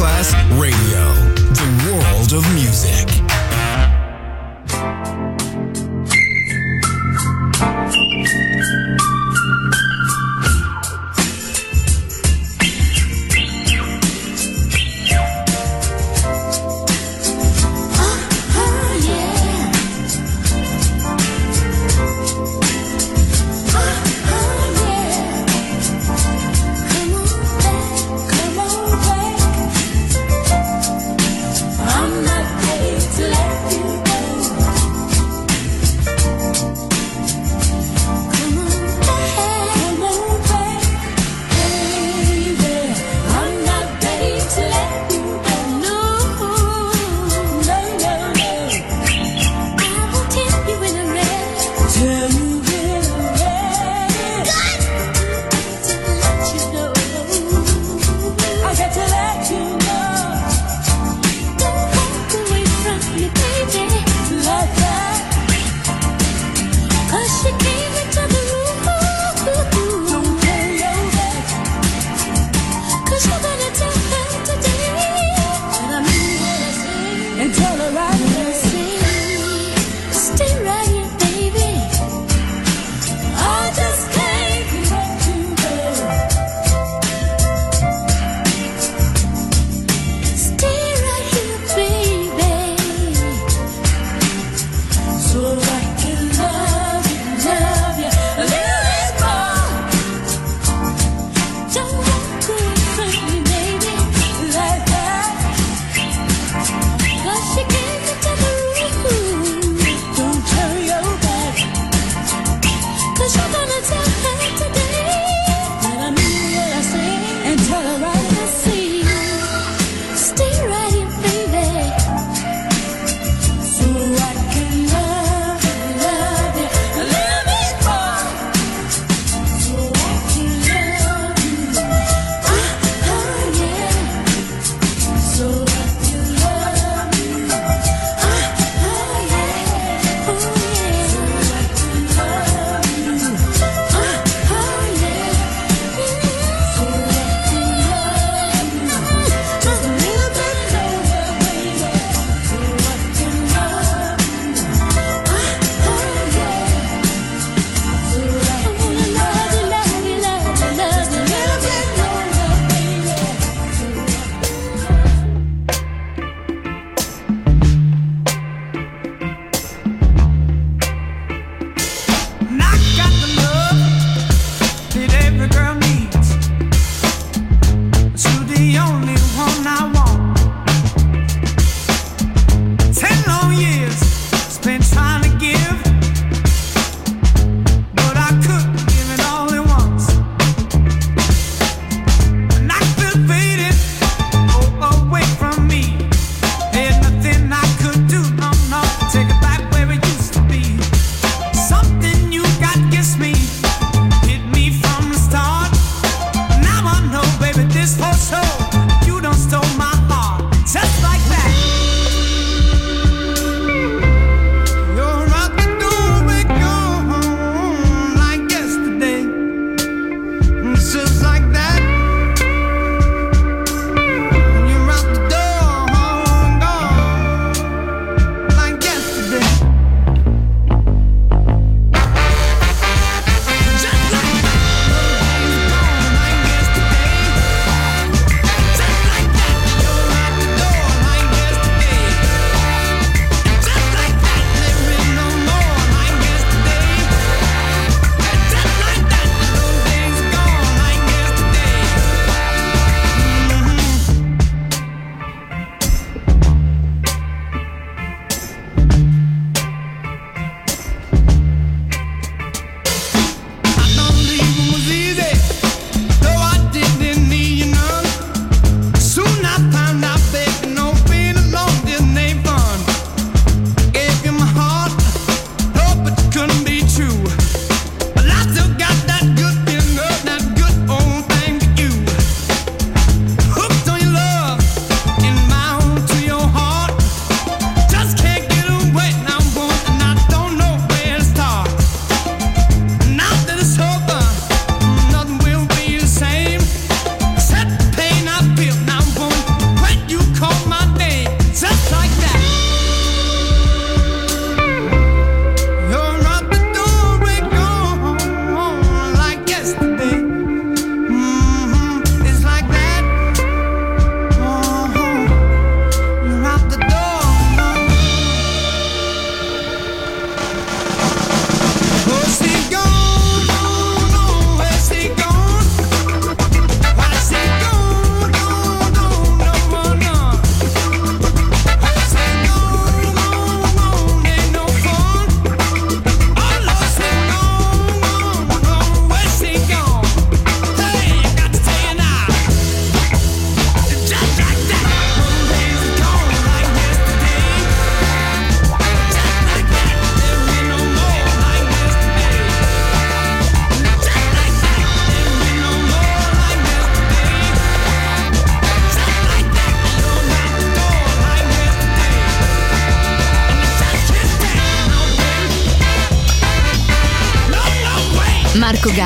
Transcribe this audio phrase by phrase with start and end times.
[0.00, 1.09] Masterclass Radio,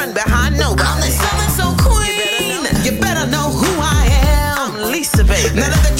[0.00, 0.88] run behind nobody.
[0.88, 2.08] I'm the Southern Soul queen.
[2.16, 2.84] You better, know.
[2.84, 4.76] you better know who I am.
[4.76, 5.60] I'm Lisa, baby.
[5.60, 5.99] None of the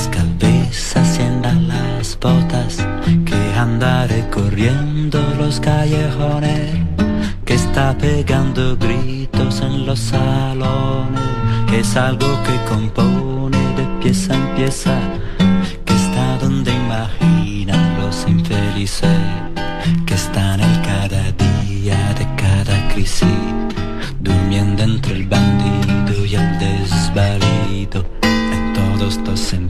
[0.00, 2.78] las cabezas siendan las botas,
[3.26, 6.70] que andaré corriendo los callejones,
[7.44, 11.20] que está pegando gritos en los salones,
[11.68, 14.96] que es algo que compone de pieza en pieza,
[15.84, 19.20] que está donde imaginan los infelices,
[20.06, 23.28] que están en cada día de cada crisis,
[24.18, 28.06] durmiendo entre el bandido y el desvalido.
[28.22, 29.69] En todos los sentidos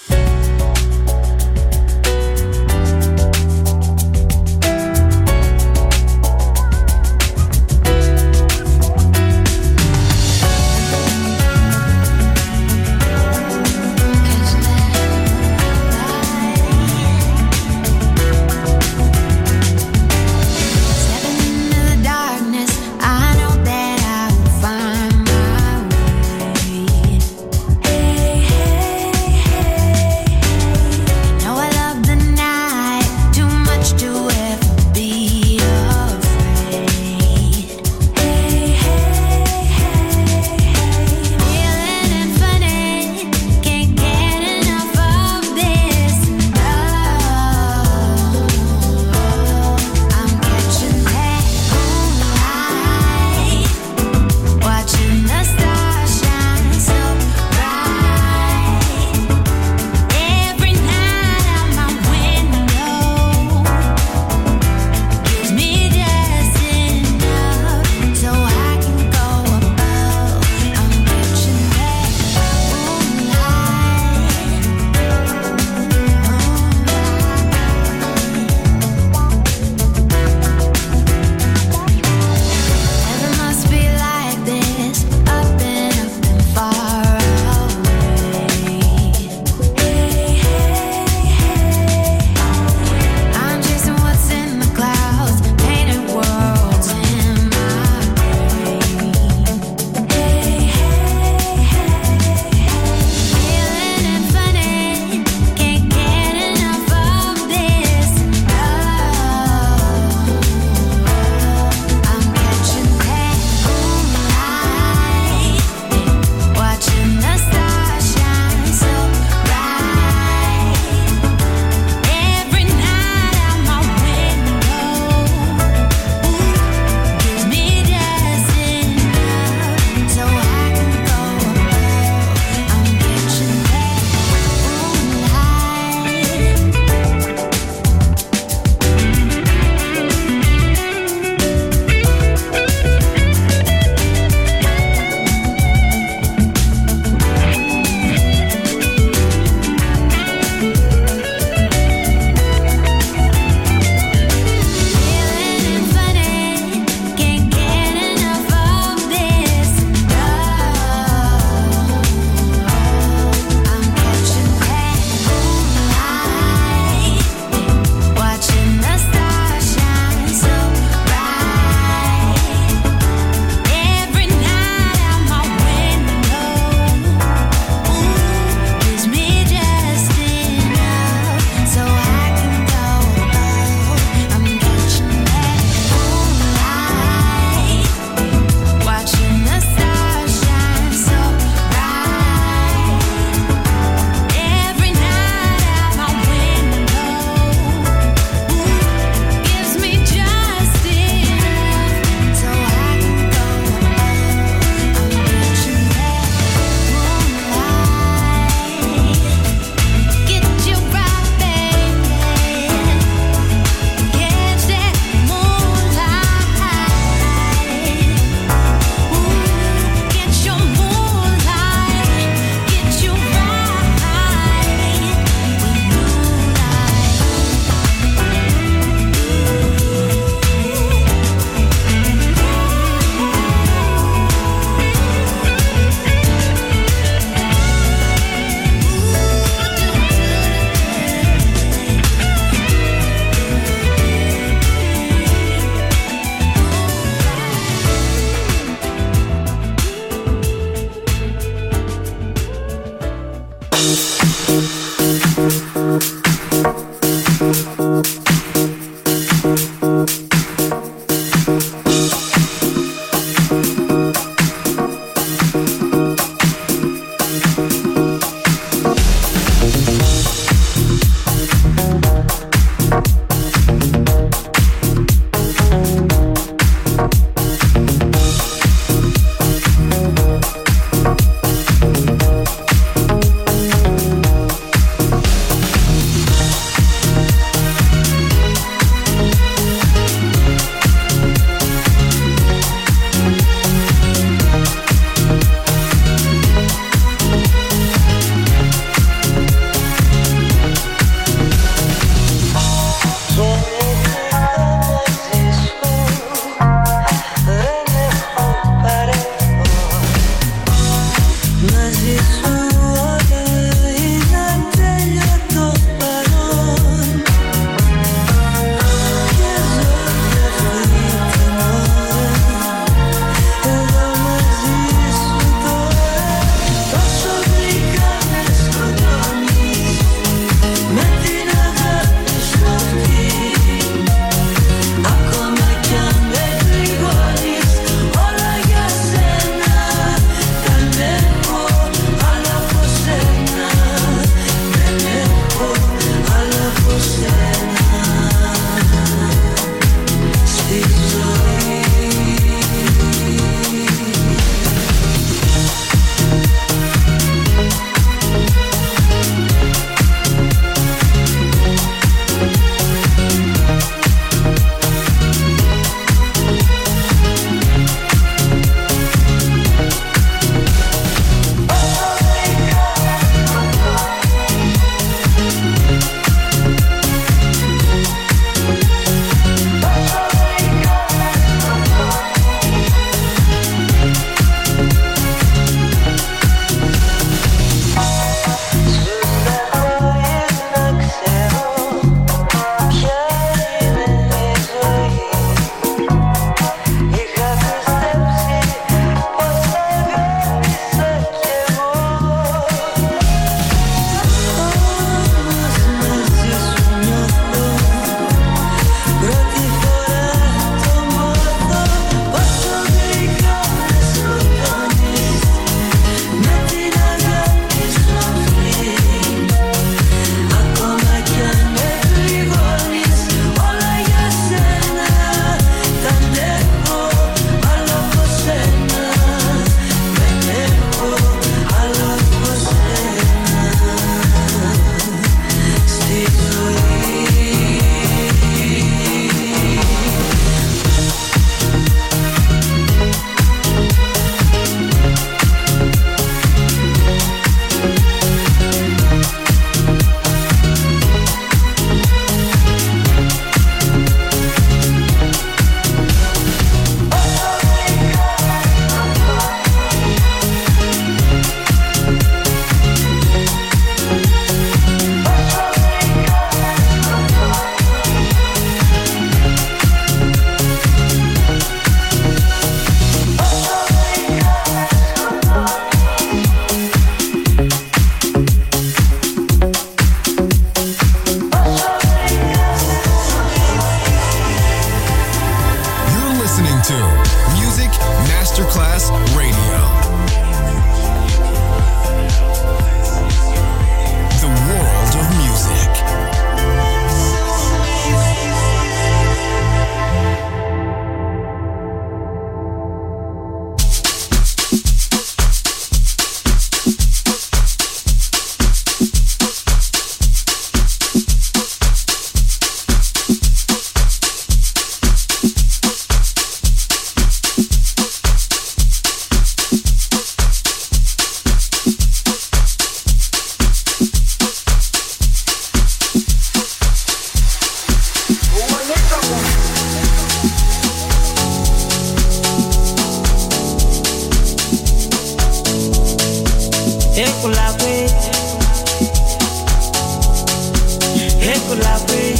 [541.43, 542.35] Eccola qui,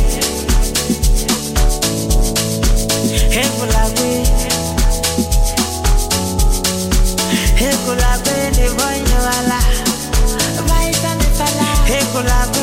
[3.31, 4.21] eccola qui,
[7.55, 9.59] eccola qui, ne voglio alla,
[10.67, 12.05] vai sale falla, hey
[12.51, 12.60] qui.